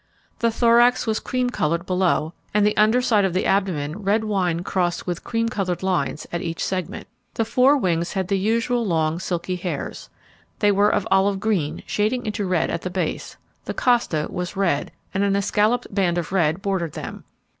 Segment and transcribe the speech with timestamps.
[0.39, 4.61] The thorax was cream coloured below and the under side of the abdomen red wine
[4.63, 7.05] crossed with cream coloured lines at each segment.
[7.35, 10.09] The front wings had the usual long, silky hairs.
[10.57, 14.91] They were of olive green shading into red, at the base, the costa was red,
[15.13, 17.23] and an escalloped band of red bordered them.